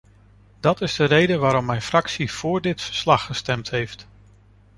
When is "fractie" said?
1.81-2.31